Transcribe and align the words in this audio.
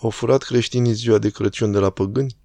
Au 0.00 0.10
furat 0.10 0.42
creștinii 0.42 0.92
ziua 0.92 1.18
de 1.18 1.30
Crăciun 1.30 1.72
de 1.72 1.78
la 1.78 1.90
păgâni? 1.90 2.36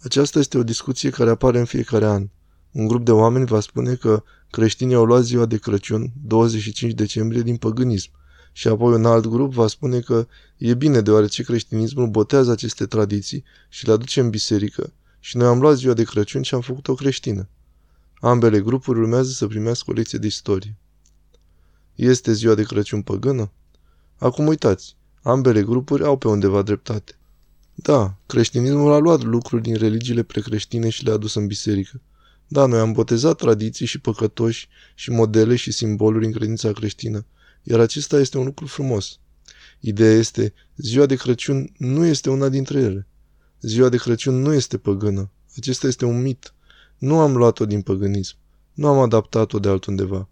Aceasta 0.00 0.38
este 0.38 0.58
o 0.58 0.62
discuție 0.62 1.10
care 1.10 1.30
apare 1.30 1.58
în 1.58 1.64
fiecare 1.64 2.06
an. 2.06 2.28
Un 2.70 2.86
grup 2.86 3.04
de 3.04 3.10
oameni 3.10 3.46
va 3.46 3.60
spune 3.60 3.94
că 3.94 4.22
creștinii 4.50 4.94
au 4.94 5.04
luat 5.04 5.22
ziua 5.22 5.46
de 5.46 5.58
Crăciun, 5.58 6.12
25 6.24 6.92
decembrie, 6.92 7.42
din 7.42 7.56
păgânism. 7.56 8.10
Și 8.52 8.68
apoi 8.68 8.92
un 8.92 9.04
alt 9.04 9.26
grup 9.26 9.52
va 9.52 9.66
spune 9.66 10.00
că 10.00 10.26
e 10.56 10.74
bine 10.74 11.00
deoarece 11.00 11.42
creștinismul 11.42 12.08
botează 12.08 12.50
aceste 12.50 12.86
tradiții 12.86 13.44
și 13.68 13.86
le 13.86 13.92
aduce 13.92 14.20
în 14.20 14.30
biserică. 14.30 14.92
Și 15.20 15.36
noi 15.36 15.46
am 15.46 15.60
luat 15.60 15.76
ziua 15.76 15.94
de 15.94 16.04
Crăciun 16.04 16.42
și 16.42 16.54
am 16.54 16.60
făcut-o 16.60 16.94
creștină. 16.94 17.48
Ambele 18.20 18.60
grupuri 18.60 18.98
urmează 18.98 19.30
să 19.30 19.46
primească 19.46 19.90
o 19.90 19.94
lecție 19.94 20.18
de 20.18 20.26
istorie. 20.26 20.76
Este 21.94 22.32
ziua 22.32 22.54
de 22.54 22.62
Crăciun 22.62 23.02
păgână? 23.02 23.50
Acum 24.18 24.46
uitați, 24.46 24.96
ambele 25.24 25.62
grupuri 25.62 26.04
au 26.04 26.16
pe 26.16 26.28
undeva 26.28 26.62
dreptate. 26.62 27.18
Da, 27.74 28.16
creștinismul 28.26 28.92
a 28.92 28.98
luat 28.98 29.22
lucruri 29.22 29.62
din 29.62 29.74
religiile 29.76 30.22
precreștine 30.22 30.88
și 30.88 31.04
le-a 31.04 31.14
adus 31.14 31.34
în 31.34 31.46
biserică. 31.46 32.00
Da, 32.46 32.66
noi 32.66 32.78
am 32.78 32.92
botezat 32.92 33.36
tradiții 33.36 33.86
și 33.86 34.00
păcătoși 34.00 34.68
și 34.94 35.10
modele 35.10 35.56
și 35.56 35.72
simboluri 35.72 36.24
în 36.26 36.32
credința 36.32 36.72
creștină, 36.72 37.26
iar 37.62 37.80
acesta 37.80 38.18
este 38.18 38.38
un 38.38 38.44
lucru 38.44 38.66
frumos. 38.66 39.18
Ideea 39.80 40.12
este, 40.12 40.52
ziua 40.76 41.06
de 41.06 41.16
Crăciun 41.16 41.72
nu 41.78 42.04
este 42.04 42.30
una 42.30 42.48
dintre 42.48 42.80
ele. 42.80 43.06
Ziua 43.60 43.88
de 43.88 43.96
Crăciun 43.96 44.40
nu 44.40 44.52
este 44.52 44.78
păgână. 44.78 45.30
Acesta 45.56 45.86
este 45.86 46.04
un 46.04 46.22
mit. 46.22 46.54
Nu 46.98 47.18
am 47.18 47.36
luat-o 47.36 47.66
din 47.66 47.82
păgânism. 47.82 48.36
Nu 48.72 48.88
am 48.88 48.98
adaptat-o 48.98 49.58
de 49.58 49.68
altundeva. 49.68 50.28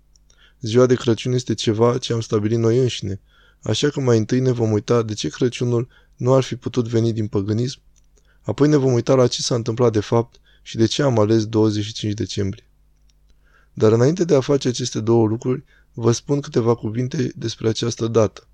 Ziua 0.61 0.87
de 0.87 0.95
Crăciun 0.95 1.33
este 1.33 1.55
ceva 1.55 1.99
ce 1.99 2.13
am 2.13 2.21
stabilit 2.21 2.59
noi 2.59 2.79
înșine, 2.79 3.21
așa 3.63 3.89
că 3.89 4.01
mai 4.01 4.19
întâi 4.19 4.41
ne 4.41 4.51
vom 4.51 4.71
uita 4.71 5.03
de 5.03 5.15
ce 5.15 5.29
Crăciunul 5.29 5.89
nu 6.17 6.35
ar 6.35 6.43
fi 6.43 6.57
putut 6.57 6.89
veni 6.89 7.13
din 7.13 7.27
păgânism, 7.27 7.81
apoi 8.43 8.69
ne 8.69 8.77
vom 8.77 8.93
uita 8.93 9.15
la 9.15 9.27
ce 9.27 9.43
s-a 9.43 9.55
întâmplat 9.55 9.93
de 9.93 10.01
fapt 10.01 10.41
și 10.63 10.77
de 10.77 10.87
ce 10.87 11.03
am 11.03 11.19
ales 11.19 11.47
25 11.47 12.13
decembrie. 12.13 12.67
Dar 13.73 13.93
înainte 13.93 14.25
de 14.25 14.35
a 14.35 14.41
face 14.41 14.69
aceste 14.69 15.01
două 15.01 15.27
lucruri, 15.27 15.65
vă 15.93 16.13
spun 16.13 16.41
câteva 16.41 16.75
cuvinte 16.75 17.33
despre 17.37 17.69
această 17.69 18.07
dată. 18.07 18.47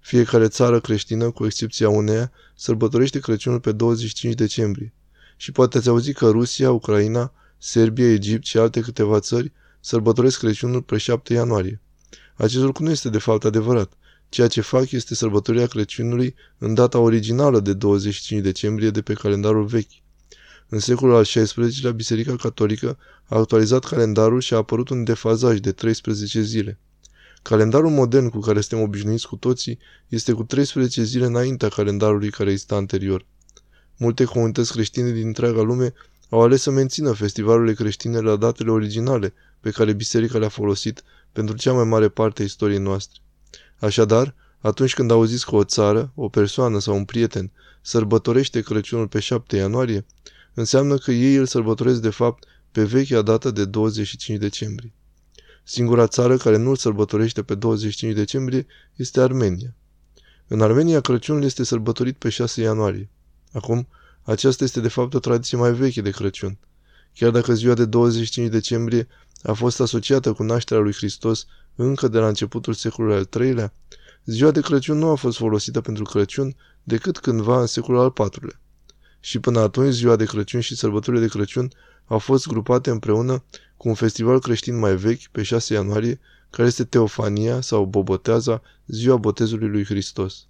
Fiecare 0.00 0.48
țară 0.48 0.80
creștină, 0.80 1.30
cu 1.30 1.44
excepția 1.44 1.88
uneia, 1.88 2.32
sărbătorește 2.54 3.18
Crăciunul 3.18 3.60
pe 3.60 3.72
25 3.72 4.34
decembrie. 4.34 4.92
Și 5.36 5.52
poate 5.52 5.78
ați 5.78 5.88
auzit 5.88 6.16
că 6.16 6.30
Rusia, 6.30 6.70
Ucraina, 6.70 7.32
Serbia, 7.58 8.12
Egipt 8.12 8.44
și 8.44 8.58
alte 8.58 8.80
câteva 8.80 9.20
țări 9.20 9.52
sărbătoresc 9.80 10.38
Crăciunul 10.38 10.82
pe 10.82 10.96
7 10.96 11.32
ianuarie. 11.32 11.80
Acest 12.34 12.62
lucru 12.62 12.82
nu 12.82 12.90
este 12.90 13.08
de 13.08 13.18
fapt 13.18 13.44
adevărat. 13.44 13.92
Ceea 14.34 14.48
ce 14.48 14.60
fac 14.60 14.90
este 14.90 15.14
sărbătorirea 15.14 15.66
Crăciunului 15.66 16.34
în 16.58 16.74
data 16.74 16.98
originală 16.98 17.60
de 17.60 17.72
25 17.72 18.42
decembrie 18.42 18.90
de 18.90 19.02
pe 19.02 19.12
calendarul 19.12 19.64
vechi. 19.64 19.90
În 20.68 20.78
secolul 20.78 21.14
al 21.14 21.24
XVI-lea, 21.24 21.92
Biserica 21.92 22.36
Catolică 22.36 22.98
a 23.24 23.38
actualizat 23.38 23.84
calendarul 23.84 24.40
și 24.40 24.54
a 24.54 24.56
apărut 24.56 24.88
un 24.88 25.04
defazaj 25.04 25.58
de 25.58 25.72
13 25.72 26.40
zile. 26.40 26.78
Calendarul 27.42 27.90
modern 27.90 28.28
cu 28.28 28.38
care 28.38 28.60
suntem 28.60 28.86
obișnuiți 28.86 29.28
cu 29.28 29.36
toții 29.36 29.78
este 30.08 30.32
cu 30.32 30.44
13 30.44 31.02
zile 31.02 31.24
înaintea 31.24 31.68
calendarului 31.68 32.30
care 32.30 32.50
exista 32.50 32.74
anterior. 32.74 33.26
Multe 33.96 34.24
comunități 34.24 34.72
creștine 34.72 35.10
din 35.10 35.26
întreaga 35.26 35.62
lume 35.62 35.92
au 36.28 36.42
ales 36.42 36.62
să 36.62 36.70
mențină 36.70 37.12
festivalurile 37.12 37.74
creștine 37.74 38.18
la 38.18 38.36
datele 38.36 38.70
originale 38.70 39.34
pe 39.60 39.70
care 39.70 39.92
biserica 39.92 40.38
le-a 40.38 40.48
folosit 40.48 41.02
pentru 41.32 41.56
cea 41.56 41.72
mai 41.72 41.84
mare 41.84 42.08
parte 42.08 42.42
a 42.42 42.44
istoriei 42.44 42.78
noastre. 42.78 43.18
Așadar, 43.78 44.34
atunci 44.58 44.94
când 44.94 45.10
auziți 45.10 45.46
că 45.46 45.56
o 45.56 45.64
țară, 45.64 46.12
o 46.14 46.28
persoană 46.28 46.78
sau 46.78 46.96
un 46.96 47.04
prieten 47.04 47.50
sărbătorește 47.80 48.60
Crăciunul 48.60 49.08
pe 49.08 49.20
7 49.20 49.56
ianuarie, 49.56 50.06
înseamnă 50.54 50.96
că 50.96 51.10
ei 51.12 51.34
îl 51.34 51.46
sărbătoresc 51.46 52.00
de 52.00 52.10
fapt 52.10 52.44
pe 52.72 52.84
vechea 52.84 53.22
dată 53.22 53.50
de 53.50 53.64
25 53.64 54.38
decembrie. 54.38 54.92
Singura 55.64 56.06
țară 56.06 56.36
care 56.36 56.56
nu 56.56 56.70
îl 56.70 56.76
sărbătorește 56.76 57.42
pe 57.42 57.54
25 57.54 58.14
decembrie 58.14 58.66
este 58.96 59.20
Armenia. 59.20 59.74
În 60.46 60.60
Armenia, 60.60 61.00
Crăciunul 61.00 61.44
este 61.44 61.64
sărbătorit 61.64 62.16
pe 62.16 62.28
6 62.28 62.60
ianuarie. 62.60 63.08
Acum, 63.52 63.88
aceasta 64.22 64.64
este 64.64 64.80
de 64.80 64.88
fapt 64.88 65.14
o 65.14 65.18
tradiție 65.18 65.58
mai 65.58 65.72
veche 65.72 66.00
de 66.00 66.10
Crăciun. 66.10 66.58
Chiar 67.14 67.30
dacă 67.30 67.54
ziua 67.54 67.74
de 67.74 67.84
25 67.84 68.50
decembrie 68.50 69.08
a 69.42 69.52
fost 69.52 69.80
asociată 69.80 70.32
cu 70.32 70.42
nașterea 70.42 70.82
lui 70.82 70.92
Hristos 70.92 71.46
încă 71.74 72.08
de 72.08 72.18
la 72.18 72.28
începutul 72.28 72.72
secolului 72.72 73.16
al 73.16 73.28
III-lea, 73.40 73.72
ziua 74.24 74.50
de 74.50 74.60
Crăciun 74.60 74.98
nu 74.98 75.08
a 75.08 75.14
fost 75.14 75.36
folosită 75.36 75.80
pentru 75.80 76.04
Crăciun 76.04 76.56
decât 76.82 77.18
cândva 77.18 77.60
în 77.60 77.66
secolul 77.66 78.00
al 78.00 78.12
IV-lea. 78.26 78.60
Și 79.20 79.38
până 79.38 79.60
atunci, 79.60 79.92
ziua 79.92 80.16
de 80.16 80.24
Crăciun 80.24 80.60
și 80.60 80.76
sărbătorile 80.76 81.22
de 81.22 81.28
Crăciun 81.28 81.70
au 82.06 82.18
fost 82.18 82.46
grupate 82.46 82.90
împreună 82.90 83.44
cu 83.76 83.88
un 83.88 83.94
festival 83.94 84.40
creștin 84.40 84.78
mai 84.78 84.96
vechi, 84.96 85.26
pe 85.32 85.42
6 85.42 85.74
ianuarie, 85.74 86.20
care 86.50 86.68
este 86.68 86.84
Teofania 86.84 87.60
sau 87.60 87.84
Boboteaza, 87.84 88.62
ziua 88.86 89.16
botezului 89.16 89.68
lui 89.68 89.84
Hristos. 89.84 90.46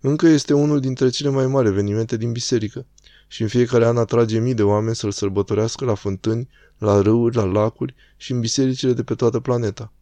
Încă 0.00 0.26
este 0.26 0.54
unul 0.54 0.80
dintre 0.80 1.08
cele 1.08 1.30
mai 1.30 1.46
mari 1.46 1.68
evenimente 1.68 2.16
din 2.16 2.32
biserică 2.32 2.86
și 3.28 3.42
în 3.42 3.48
fiecare 3.48 3.86
an 3.86 3.96
atrage 3.96 4.38
mii 4.38 4.54
de 4.54 4.62
oameni 4.62 4.96
să-l 4.96 5.10
sărbătorească 5.10 5.84
la 5.84 5.94
fântâni, 5.94 6.48
la 6.78 7.00
râuri, 7.00 7.36
la 7.36 7.44
lacuri 7.44 7.94
și 8.16 8.32
în 8.32 8.40
bisericile 8.40 8.92
de 8.92 9.02
pe 9.02 9.14
toată 9.14 9.40
planeta. 9.40 9.92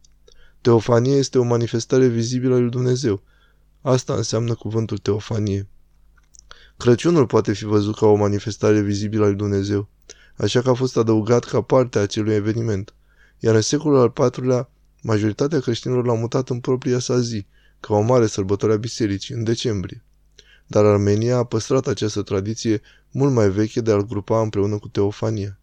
Teofanie 0.65 1.15
este 1.15 1.37
o 1.37 1.43
manifestare 1.43 2.07
vizibilă 2.07 2.55
a 2.55 2.59
lui 2.59 2.69
Dumnezeu. 2.69 3.21
Asta 3.81 4.13
înseamnă 4.13 4.55
cuvântul 4.55 4.97
teofanie. 4.97 5.67
Crăciunul 6.77 7.25
poate 7.25 7.53
fi 7.53 7.65
văzut 7.65 7.95
ca 7.95 8.05
o 8.05 8.15
manifestare 8.15 8.81
vizibilă 8.81 9.23
a 9.23 9.27
lui 9.27 9.35
Dumnezeu, 9.35 9.87
așa 10.35 10.61
că 10.61 10.69
a 10.69 10.73
fost 10.73 10.97
adăugat 10.97 11.43
ca 11.43 11.61
parte 11.61 11.97
a 11.97 12.01
acelui 12.01 12.33
eveniment. 12.33 12.93
Iar 13.39 13.55
în 13.55 13.61
secolul 13.61 13.99
al 13.99 14.31
IV-lea, 14.31 14.69
majoritatea 15.01 15.59
creștinilor 15.59 16.05
l-au 16.05 16.17
mutat 16.17 16.49
în 16.49 16.59
propria 16.59 16.99
sa 16.99 17.19
zi, 17.19 17.45
ca 17.79 17.93
o 17.93 18.01
mare 18.01 18.27
sărbătoare 18.27 18.73
a 18.73 18.77
bisericii, 18.77 19.35
în 19.35 19.43
decembrie. 19.43 20.03
Dar 20.67 20.85
Armenia 20.85 21.37
a 21.37 21.43
păstrat 21.43 21.87
această 21.87 22.21
tradiție 22.21 22.81
mult 23.11 23.33
mai 23.33 23.49
veche 23.49 23.81
de 23.81 23.91
a-l 23.91 24.05
grupa 24.05 24.41
împreună 24.41 24.77
cu 24.77 24.87
Teofania. 24.87 25.59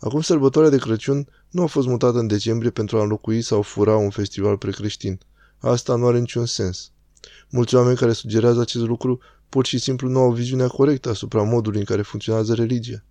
Acum 0.00 0.20
sărbătoarea 0.20 0.70
de 0.70 0.78
Crăciun 0.78 1.28
nu 1.50 1.62
a 1.62 1.66
fost 1.66 1.86
mutată 1.86 2.18
în 2.18 2.26
decembrie 2.26 2.70
pentru 2.70 2.98
a 2.98 3.02
înlocui 3.02 3.42
sau 3.42 3.62
fura 3.62 3.96
un 3.96 4.10
festival 4.10 4.56
precreștin. 4.56 5.20
Asta 5.58 5.96
nu 5.96 6.06
are 6.06 6.18
niciun 6.18 6.46
sens. 6.46 6.90
Mulți 7.50 7.74
oameni 7.74 7.96
care 7.96 8.12
sugerează 8.12 8.60
acest 8.60 8.84
lucru 8.84 9.20
pur 9.48 9.66
și 9.66 9.78
simplu 9.78 10.08
nu 10.08 10.18
au 10.18 10.32
viziunea 10.32 10.66
corectă 10.66 11.08
asupra 11.08 11.42
modului 11.42 11.78
în 11.78 11.84
care 11.84 12.02
funcționează 12.02 12.54
religia. 12.54 13.04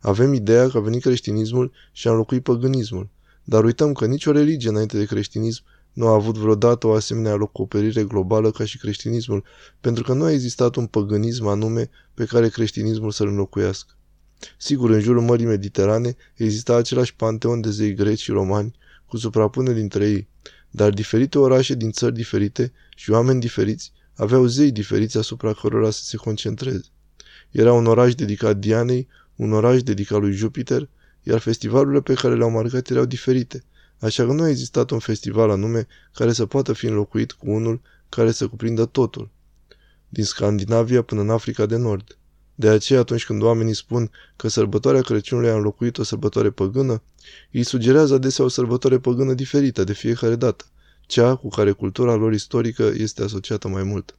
Avem 0.00 0.32
ideea 0.32 0.68
că 0.68 0.76
a 0.76 0.80
venit 0.80 1.02
creștinismul 1.02 1.72
și 1.92 2.08
a 2.08 2.10
înlocuit 2.10 2.42
păgânismul, 2.42 3.08
dar 3.44 3.64
uităm 3.64 3.92
că 3.92 4.06
nicio 4.06 4.32
religie 4.32 4.68
înainte 4.68 4.98
de 4.98 5.04
creștinism 5.04 5.62
nu 5.92 6.06
a 6.06 6.12
avut 6.12 6.36
vreodată 6.36 6.86
o 6.86 6.92
asemenea 6.92 7.34
locoperire 7.34 8.04
globală 8.04 8.50
ca 8.50 8.64
și 8.64 8.78
creștinismul, 8.78 9.44
pentru 9.80 10.02
că 10.02 10.12
nu 10.12 10.24
a 10.24 10.30
existat 10.30 10.76
un 10.76 10.86
păgânism 10.86 11.46
anume 11.46 11.90
pe 12.14 12.24
care 12.24 12.48
creștinismul 12.48 13.10
să-l 13.10 13.28
înlocuiască. 13.28 13.94
Sigur, 14.58 14.90
în 14.90 15.00
jurul 15.00 15.22
Mării 15.22 15.46
Mediterane 15.46 16.16
exista 16.34 16.76
același 16.76 17.14
panteon 17.14 17.60
de 17.60 17.70
zei 17.70 17.94
greci 17.94 18.20
și 18.20 18.30
romani, 18.30 18.74
cu 19.06 19.16
suprapuneri 19.16 19.76
dintre 19.76 20.08
ei, 20.08 20.28
dar 20.70 20.90
diferite 20.90 21.38
orașe 21.38 21.74
din 21.74 21.90
țări 21.90 22.14
diferite 22.14 22.72
și 22.96 23.10
oameni 23.10 23.40
diferiți 23.40 23.92
aveau 24.14 24.46
zei 24.46 24.72
diferiți 24.72 25.18
asupra 25.18 25.52
cărora 25.52 25.90
să 25.90 26.02
se 26.02 26.16
concentreze. 26.16 26.84
Era 27.50 27.72
un 27.72 27.86
oraș 27.86 28.14
dedicat 28.14 28.56
Dianei, 28.56 29.08
un 29.36 29.52
oraș 29.52 29.82
dedicat 29.82 30.20
lui 30.20 30.32
Jupiter, 30.32 30.88
iar 31.22 31.38
festivalurile 31.38 32.00
pe 32.00 32.14
care 32.14 32.34
le-au 32.34 32.50
marcat 32.50 32.90
erau 32.90 33.04
diferite, 33.04 33.64
așa 33.98 34.26
că 34.26 34.32
nu 34.32 34.42
a 34.42 34.48
existat 34.48 34.90
un 34.90 34.98
festival 34.98 35.50
anume 35.50 35.86
care 36.14 36.32
să 36.32 36.46
poată 36.46 36.72
fi 36.72 36.86
înlocuit 36.86 37.32
cu 37.32 37.50
unul 37.50 37.80
care 38.08 38.30
să 38.30 38.48
cuprindă 38.48 38.84
totul. 38.84 39.30
Din 40.08 40.24
Scandinavia 40.24 41.02
până 41.02 41.20
în 41.20 41.30
Africa 41.30 41.66
de 41.66 41.76
Nord. 41.76 42.18
De 42.54 42.68
aceea, 42.68 43.00
atunci 43.00 43.24
când 43.24 43.42
oamenii 43.42 43.74
spun 43.74 44.10
că 44.36 44.48
sărbătoarea 44.48 45.00
Crăciunului 45.00 45.50
a 45.50 45.54
înlocuit 45.54 45.98
o 45.98 46.02
sărbătoare 46.02 46.50
păgână, 46.50 47.02
îi 47.52 47.62
sugerează 47.62 48.14
adesea 48.14 48.44
o 48.44 48.48
sărbătoare 48.48 48.98
păgână 48.98 49.34
diferită 49.34 49.84
de 49.84 49.92
fiecare 49.92 50.36
dată, 50.36 50.64
cea 51.06 51.34
cu 51.34 51.48
care 51.48 51.70
cultura 51.70 52.14
lor 52.14 52.32
istorică 52.32 52.92
este 52.96 53.22
asociată 53.22 53.68
mai 53.68 53.82
mult. 53.82 54.18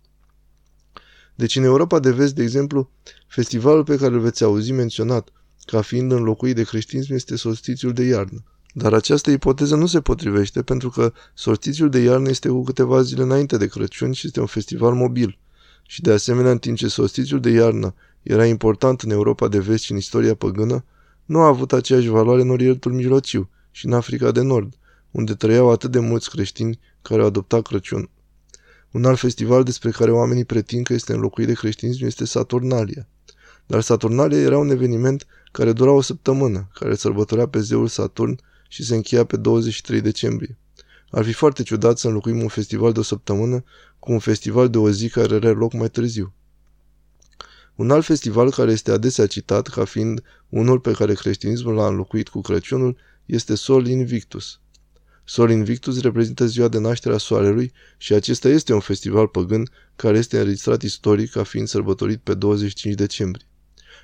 Deci 1.35 1.55
în 1.55 1.63
Europa 1.63 1.99
de 1.99 2.11
vest, 2.11 2.35
de 2.35 2.43
exemplu, 2.43 2.89
festivalul 3.27 3.83
pe 3.83 3.97
care 3.97 4.13
îl 4.13 4.19
veți 4.19 4.43
auzi 4.43 4.71
menționat 4.71 5.29
ca 5.65 5.81
fiind 5.81 6.11
înlocuit 6.11 6.55
de 6.55 6.63
creștinism 6.63 7.13
este 7.13 7.35
solstițiul 7.35 7.93
de 7.93 8.03
iarnă. 8.03 8.43
Dar 8.73 8.93
această 8.93 9.31
ipoteză 9.31 9.75
nu 9.75 9.85
se 9.85 10.01
potrivește 10.01 10.61
pentru 10.61 10.89
că 10.89 11.13
solstițiul 11.33 11.89
de 11.89 11.99
iarnă 11.99 12.29
este 12.29 12.49
cu 12.49 12.63
câteva 12.63 13.01
zile 13.01 13.21
înainte 13.21 13.57
de 13.57 13.67
Crăciun 13.67 14.11
și 14.11 14.27
este 14.27 14.39
un 14.39 14.45
festival 14.45 14.93
mobil. 14.93 15.37
Și 15.87 16.01
de 16.01 16.11
asemenea, 16.11 16.51
în 16.51 16.57
timp 16.57 16.77
ce 16.77 16.87
solstițiul 16.87 17.39
de 17.39 17.49
iarnă 17.49 17.93
era 18.25 18.45
important 18.45 19.01
în 19.01 19.09
Europa 19.09 19.47
de 19.47 19.59
vest 19.59 19.83
și 19.83 19.91
în 19.91 19.97
istoria 19.97 20.35
păgână, 20.35 20.85
nu 21.25 21.39
a 21.39 21.47
avut 21.47 21.73
aceeași 21.73 22.07
valoare 22.07 22.41
în 22.41 22.49
Orientul 22.49 22.93
Mijlociu 22.93 23.49
și 23.71 23.85
în 23.85 23.93
Africa 23.93 24.31
de 24.31 24.41
Nord, 24.41 24.73
unde 25.11 25.33
trăiau 25.33 25.69
atât 25.69 25.91
de 25.91 25.99
mulți 25.99 26.29
creștini 26.29 26.79
care 27.01 27.21
au 27.21 27.27
adoptat 27.27 27.61
Crăciun. 27.61 28.09
Un 28.91 29.05
alt 29.05 29.19
festival 29.19 29.63
despre 29.63 29.89
care 29.89 30.11
oamenii 30.11 30.45
pretind 30.45 30.85
că 30.85 30.93
este 30.93 31.13
înlocuit 31.13 31.47
de 31.47 31.53
creștinism 31.53 32.05
este 32.05 32.25
Saturnalia. 32.25 33.07
Dar 33.65 33.81
Saturnalia 33.81 34.37
era 34.37 34.57
un 34.57 34.69
eveniment 34.69 35.25
care 35.51 35.73
dura 35.73 35.91
o 35.91 36.01
săptămână, 36.01 36.69
care 36.73 36.95
sărbătorea 36.95 37.47
pe 37.47 37.59
zeul 37.59 37.87
Saturn 37.87 38.39
și 38.67 38.83
se 38.83 38.95
încheia 38.95 39.23
pe 39.23 39.37
23 39.37 40.01
decembrie. 40.01 40.57
Ar 41.09 41.23
fi 41.23 41.33
foarte 41.33 41.63
ciudat 41.63 41.97
să 41.97 42.07
înlocuim 42.07 42.41
un 42.41 42.47
festival 42.47 42.91
de 42.91 42.99
o 42.99 43.03
săptămână 43.03 43.63
cu 43.99 44.11
un 44.11 44.19
festival 44.19 44.69
de 44.69 44.77
o 44.77 44.89
zi 44.89 45.09
care 45.09 45.35
are 45.35 45.49
loc 45.49 45.73
mai 45.73 45.89
târziu. 45.89 46.33
Un 47.75 47.91
alt 47.91 48.05
festival 48.05 48.51
care 48.51 48.71
este 48.71 48.91
adesea 48.91 49.27
citat 49.27 49.67
ca 49.67 49.85
fiind 49.85 50.23
unul 50.49 50.79
pe 50.79 50.91
care 50.91 51.13
creștinismul 51.13 51.73
l-a 51.73 51.87
înlocuit 51.87 52.29
cu 52.29 52.41
Crăciunul 52.41 52.97
este 53.25 53.55
Sol 53.55 53.87
Invictus. 53.87 54.59
Sol 55.23 55.51
Invictus 55.51 56.01
reprezintă 56.01 56.45
ziua 56.45 56.67
de 56.67 56.77
naștere 56.77 57.13
a 57.13 57.17
soarelui 57.17 57.71
și 57.97 58.13
acesta 58.13 58.49
este 58.49 58.73
un 58.73 58.79
festival 58.79 59.27
păgân 59.27 59.69
care 59.95 60.17
este 60.17 60.37
înregistrat 60.37 60.81
istoric 60.81 61.31
ca 61.31 61.43
fiind 61.43 61.67
sărbătorit 61.67 62.19
pe 62.19 62.33
25 62.33 62.95
decembrie. 62.95 63.47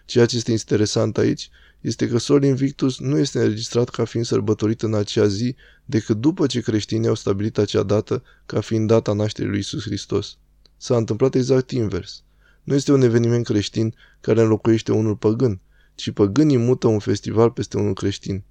Ceea 0.05 0.25
ce 0.25 0.35
este 0.35 0.51
interesant 0.51 1.17
aici 1.17 1.49
este 1.81 2.07
că 2.07 2.17
Sol 2.17 2.43
Invictus 2.43 2.99
nu 2.99 3.17
este 3.17 3.39
înregistrat 3.39 3.89
ca 3.89 4.05
fiind 4.05 4.25
sărbătorit 4.25 4.81
în 4.81 4.93
acea 4.93 5.27
zi 5.27 5.55
decât 5.85 6.17
după 6.17 6.47
ce 6.47 6.61
creștinii 6.61 7.07
au 7.07 7.15
stabilit 7.15 7.57
acea 7.57 7.83
dată 7.83 8.23
ca 8.45 8.61
fiind 8.61 8.87
data 8.87 9.13
nașterii 9.13 9.49
lui 9.49 9.59
Isus 9.59 9.81
Hristos. 9.81 10.37
S-a 10.77 10.97
întâmplat 10.97 11.35
exact 11.35 11.71
invers. 11.71 12.23
Nu 12.63 12.73
este 12.73 12.91
un 12.91 13.01
eveniment 13.01 13.45
creștin 13.45 13.95
care 14.19 14.41
înlocuiește 14.41 14.91
unul 14.91 15.15
păgân, 15.15 15.59
ci 15.95 16.11
păgânii 16.11 16.57
mută 16.57 16.87
un 16.87 16.99
festival 16.99 17.51
peste 17.51 17.77
unul 17.77 17.93
creștin. 17.93 18.43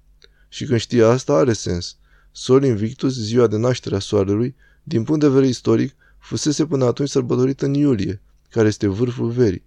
Și 0.49 0.65
când 0.65 0.79
știe 0.79 1.03
asta, 1.03 1.33
are 1.33 1.53
sens. 1.53 1.95
Sol 2.31 2.63
Invictus, 2.63 3.13
ziua 3.13 3.47
de 3.47 3.57
naștere 3.57 3.95
a 3.95 3.99
soarelui, 3.99 4.55
din 4.83 5.03
punct 5.03 5.21
de 5.21 5.27
vedere 5.27 5.47
istoric, 5.47 5.95
fusese 6.17 6.65
până 6.65 6.85
atunci 6.85 7.09
sărbătorită 7.09 7.65
în 7.65 7.73
iulie, 7.73 8.21
care 8.49 8.67
este 8.67 8.87
vârful 8.87 9.29
verii. 9.29 9.63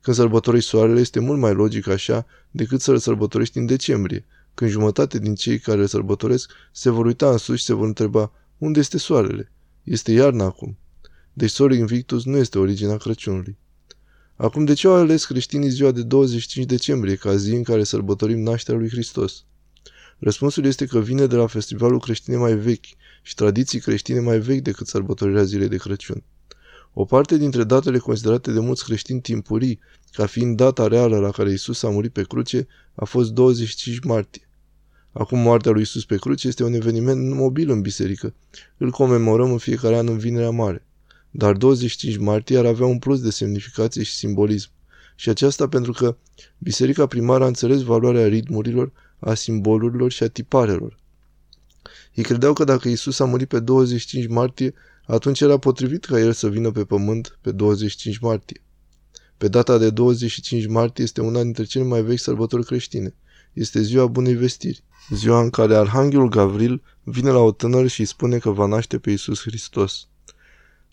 Când 0.00 0.16
sărbătorești 0.16 0.68
soarele, 0.68 1.00
este 1.00 1.20
mult 1.20 1.38
mai 1.38 1.54
logic 1.54 1.88
așa 1.88 2.26
decât 2.50 2.80
să-l 2.80 2.98
sărbătorești 2.98 3.58
în 3.58 3.66
decembrie, 3.66 4.24
când 4.54 4.70
jumătate 4.70 5.18
din 5.18 5.34
cei 5.34 5.58
care 5.58 5.80
îl 5.80 5.86
sărbătoresc 5.86 6.50
se 6.72 6.90
vor 6.90 7.06
uita 7.06 7.30
în 7.30 7.38
sus 7.38 7.58
și 7.58 7.64
se 7.64 7.74
vor 7.74 7.86
întreba 7.86 8.32
unde 8.58 8.78
este 8.78 8.98
soarele? 8.98 9.52
Este 9.82 10.12
iarna 10.12 10.44
acum. 10.44 10.78
Deci 11.32 11.50
Sol 11.50 11.72
Invictus 11.72 12.24
nu 12.24 12.36
este 12.36 12.58
originea 12.58 12.96
Crăciunului. 12.96 13.56
Acum, 14.36 14.64
de 14.64 14.74
ce 14.74 14.86
au 14.86 14.94
ales 14.94 15.24
creștinii 15.24 15.68
ziua 15.68 15.90
de 15.90 16.02
25 16.02 16.66
decembrie 16.66 17.14
ca 17.14 17.36
zi 17.36 17.54
în 17.54 17.62
care 17.62 17.84
sărbătorim 17.84 18.38
nașterea 18.38 18.80
lui 18.80 18.88
Hristos? 18.88 19.44
Răspunsul 20.18 20.64
este 20.64 20.86
că 20.86 21.00
vine 21.00 21.26
de 21.26 21.36
la 21.36 21.46
festivalul 21.46 22.00
creștine 22.00 22.36
mai 22.36 22.54
vechi 22.54 22.84
și 23.22 23.34
tradiții 23.34 23.80
creștine 23.80 24.20
mai 24.20 24.38
vechi 24.38 24.62
decât 24.62 24.86
sărbătorirea 24.86 25.42
zilei 25.42 25.68
de 25.68 25.76
Crăciun. 25.76 26.22
O 26.92 27.04
parte 27.04 27.36
dintre 27.36 27.64
datele 27.64 27.98
considerate 27.98 28.52
de 28.52 28.60
mulți 28.60 28.84
creștini 28.84 29.20
timpurii 29.20 29.80
ca 30.12 30.26
fiind 30.26 30.56
data 30.56 30.86
reală 30.86 31.18
la 31.18 31.30
care 31.30 31.50
Isus 31.50 31.82
a 31.82 31.88
murit 31.88 32.12
pe 32.12 32.22
cruce 32.22 32.66
a 32.94 33.04
fost 33.04 33.32
25 33.32 33.98
martie. 34.04 34.48
Acum 35.12 35.38
moartea 35.38 35.72
lui 35.72 35.82
Isus 35.82 36.04
pe 36.04 36.16
cruce 36.16 36.48
este 36.48 36.64
un 36.64 36.72
eveniment 36.72 37.34
mobil 37.34 37.70
în 37.70 37.80
biserică. 37.80 38.34
Îl 38.76 38.90
comemorăm 38.90 39.50
în 39.50 39.58
fiecare 39.58 39.96
an 39.96 40.08
în 40.08 40.18
Vinerea 40.18 40.50
Mare. 40.50 40.86
Dar 41.38 41.56
25 41.56 42.16
martie 42.16 42.58
ar 42.58 42.64
avea 42.64 42.86
un 42.86 42.98
plus 42.98 43.20
de 43.20 43.30
semnificație 43.30 44.02
și 44.02 44.14
simbolism. 44.14 44.70
Și 45.16 45.28
aceasta 45.28 45.68
pentru 45.68 45.92
că 45.92 46.16
biserica 46.58 47.06
primară 47.06 47.44
a 47.44 47.46
înțeles 47.46 47.82
valoarea 47.82 48.26
ritmurilor, 48.26 48.92
a 49.18 49.34
simbolurilor 49.34 50.10
și 50.10 50.22
a 50.22 50.28
tiparelor. 50.28 50.98
Ei 52.14 52.24
credeau 52.24 52.52
că 52.52 52.64
dacă 52.64 52.88
Isus 52.88 53.18
a 53.18 53.24
murit 53.24 53.48
pe 53.48 53.60
25 53.60 54.26
martie, 54.26 54.74
atunci 55.06 55.40
era 55.40 55.58
potrivit 55.58 56.04
ca 56.04 56.18
el 56.18 56.32
să 56.32 56.48
vină 56.48 56.70
pe 56.70 56.84
pământ 56.84 57.38
pe 57.40 57.52
25 57.52 58.18
martie. 58.18 58.62
Pe 59.36 59.48
data 59.48 59.78
de 59.78 59.90
25 59.90 60.66
martie 60.66 61.04
este 61.04 61.20
una 61.20 61.42
dintre 61.42 61.64
cele 61.64 61.84
mai 61.84 62.02
vechi 62.02 62.18
sărbători 62.18 62.64
creștine. 62.64 63.14
Este 63.52 63.82
ziua 63.82 64.06
bunei 64.06 64.34
vestiri, 64.34 64.82
ziua 65.10 65.40
în 65.40 65.50
care 65.50 65.76
Arhanghelul 65.76 66.28
Gavril 66.28 66.82
vine 67.02 67.30
la 67.30 67.38
o 67.38 67.52
tânără 67.52 67.86
și 67.86 68.00
îi 68.00 68.06
spune 68.06 68.38
că 68.38 68.50
va 68.50 68.66
naște 68.66 68.98
pe 68.98 69.10
Isus 69.10 69.40
Hristos. 69.40 70.08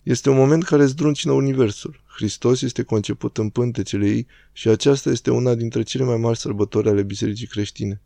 Este 0.04 0.30
un 0.30 0.36
moment 0.36 0.64
care 0.64 0.84
zdruncină 0.84 1.32
universul. 1.32 2.02
Hristos 2.06 2.62
este 2.62 2.82
conceput 2.82 3.38
în 3.38 3.48
pântecele 3.48 4.06
ei 4.08 4.26
și 4.52 4.68
aceasta 4.68 5.10
este 5.10 5.30
una 5.30 5.54
dintre 5.54 5.82
cele 5.82 6.04
mai 6.04 6.16
mari 6.16 6.38
sărbători 6.38 6.88
ale 6.88 7.02
bisericii 7.02 7.46
creștine. 7.46 8.00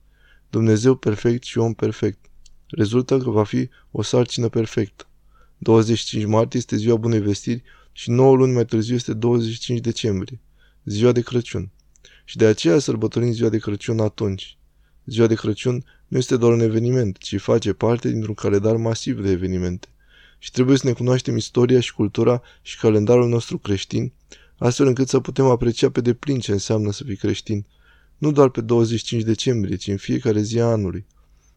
Dumnezeu 0.50 0.94
perfect 0.94 1.42
și 1.42 1.58
om 1.58 1.74
perfect. 1.74 2.18
Rezultă 2.66 3.18
că 3.18 3.30
va 3.30 3.44
fi 3.44 3.68
o 3.90 4.02
sarcină 4.02 4.48
perfectă. 4.48 5.08
25 5.56 6.24
martie 6.24 6.58
este 6.58 6.76
ziua 6.76 6.96
bunei 6.96 7.20
vestiri 7.20 7.62
și 7.92 8.10
9 8.10 8.36
luni 8.36 8.52
mai 8.52 8.64
târziu 8.64 8.94
este 8.94 9.12
25 9.14 9.80
decembrie, 9.80 10.40
ziua 10.84 11.12
de 11.12 11.20
Crăciun. 11.20 11.70
Și 12.24 12.36
de 12.36 12.46
aceea 12.46 12.78
sărbătorim 12.78 13.32
ziua 13.32 13.48
de 13.48 13.58
Crăciun 13.58 14.00
atunci. 14.00 14.58
Ziua 15.06 15.26
de 15.26 15.34
Crăciun 15.34 15.84
nu 16.08 16.18
este 16.18 16.36
doar 16.36 16.52
un 16.52 16.60
eveniment, 16.60 17.16
ci 17.16 17.40
face 17.40 17.72
parte 17.72 18.10
dintr-un 18.10 18.34
calendar 18.34 18.76
masiv 18.76 19.22
de 19.22 19.30
evenimente. 19.30 19.88
Și 20.38 20.50
trebuie 20.50 20.76
să 20.76 20.87
ne 20.87 20.93
cunoaștem 20.93 21.37
istoria 21.37 21.81
și 21.81 21.94
cultura 21.94 22.43
și 22.62 22.79
calendarul 22.79 23.29
nostru 23.29 23.58
creștin, 23.58 24.12
astfel 24.56 24.87
încât 24.87 25.08
să 25.08 25.20
putem 25.20 25.44
aprecia 25.44 25.90
pe 25.90 26.00
deplin 26.00 26.38
ce 26.38 26.52
înseamnă 26.52 26.93
să 26.93 27.05
fii 27.05 27.17
creștin, 27.17 27.67
nu 28.19 28.32
doar 28.32 28.49
pe 28.49 28.61
25 28.61 29.23
decembrie, 29.23 29.76
ci 29.76 29.87
în 29.87 29.96
fiecare 29.96 30.40
zi 30.40 30.61
a 30.61 30.64
anului. 30.64 31.06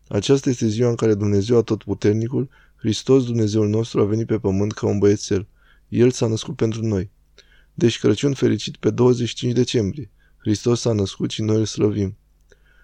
Aceasta 0.07 0.50
este 0.50 0.68
ziua 0.68 0.89
în 0.89 0.95
care 0.95 1.13
Dumnezeu 1.13 1.57
Atotputernicul 1.57 2.50
Hristos, 2.75 3.25
Dumnezeul 3.25 3.68
nostru, 3.68 4.01
a 4.01 4.06
venit 4.06 4.28
pe 4.28 4.39
pământ 4.39 4.72
ca 4.72 4.88
un 4.88 4.98
băiețel. 4.98 5.48
El 5.88 6.12
s-a 6.12 6.28
născut 6.28 6.56
pentru 6.56 6.86
noi. 6.86 7.10
Deci 7.74 8.00
Crăciun 8.00 8.33
fericit 8.33 8.75
pe 8.75 8.89
25 8.89 9.54
decembrie. 9.54 10.10
Hristos 10.38 10.80
s-a 10.80 10.94
născut 10.94 11.31
și 11.31 11.42
noi 11.42 11.56
îl 11.56 11.66
slăvim. 11.66 12.18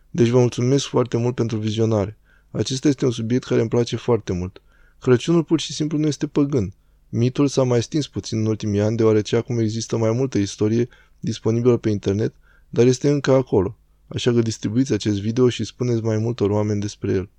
Deci 0.09 0.27
vă 0.27 0.39
mulțumesc 0.39 0.85
foarte 0.85 1.17
mult 1.17 1.35
pentru 1.35 1.57
vizionare. 1.57 2.17
Acesta 2.51 2.87
este 2.87 3.05
un 3.05 3.11
subiect 3.11 3.43
care 3.43 3.59
îmi 3.59 3.69
place 3.69 3.95
foarte 3.95 4.33
mult. 4.33 4.61
Crăciunul 4.99 5.43
pur 5.43 5.59
și 5.59 5.73
simplu 5.73 5.97
nu 5.97 6.07
este 6.07 6.27
păgân. 6.27 6.73
Mitul 7.09 7.47
s-a 7.47 7.63
mai 7.63 7.81
stins 7.81 8.07
puțin 8.07 8.39
în 8.39 8.45
ultimii 8.45 8.81
ani, 8.81 8.97
deoarece 8.97 9.35
acum 9.35 9.59
există 9.59 9.97
mai 9.97 10.11
multă 10.11 10.37
istorie 10.37 10.87
disponibilă 11.19 11.77
pe 11.77 11.89
internet, 11.89 12.35
dar 12.69 12.85
este 12.85 13.09
încă 13.09 13.31
acolo. 13.31 13.77
Așa 14.07 14.31
că 14.31 14.41
distribuiți 14.41 14.93
acest 14.93 15.19
video 15.19 15.49
și 15.49 15.63
spuneți 15.63 16.01
mai 16.01 16.17
multor 16.17 16.49
oameni 16.49 16.81
despre 16.81 17.11
el. 17.11 17.29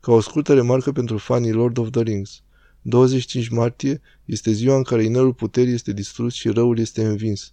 Ca 0.00 0.12
o 0.12 0.20
scurtă 0.20 0.54
remarcă 0.54 0.92
pentru 0.92 1.18
fanii 1.18 1.52
Lord 1.52 1.78
of 1.78 1.90
the 1.90 2.02
Rings. 2.02 2.42
25 2.82 3.48
martie 3.48 4.00
este 4.24 4.50
ziua 4.52 4.76
în 4.76 4.82
care 4.82 5.04
inelul 5.04 5.34
puterii 5.34 5.72
este 5.72 5.92
distrus 5.92 6.34
și 6.34 6.48
răul 6.48 6.78
este 6.78 7.04
învins. 7.04 7.52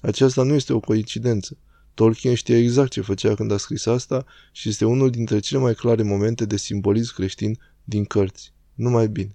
Aceasta 0.00 0.42
nu 0.42 0.54
este 0.54 0.72
o 0.72 0.80
coincidență. 0.80 1.56
Tolkien 1.94 2.34
știa 2.34 2.58
exact 2.58 2.90
ce 2.90 3.00
făcea 3.00 3.34
când 3.34 3.50
a 3.50 3.56
scris 3.56 3.86
asta 3.86 4.24
și 4.52 4.68
este 4.68 4.84
unul 4.84 5.10
dintre 5.10 5.38
cele 5.38 5.60
mai 5.60 5.74
clare 5.74 6.02
momente 6.02 6.44
de 6.44 6.56
simbolism 6.56 7.14
creștin 7.14 7.58
din 7.84 8.04
cărți. 8.04 8.52
Numai 8.78 9.08
bine. 9.08 9.32